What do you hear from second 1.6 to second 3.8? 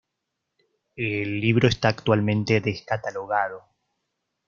está actualmente descatalogado.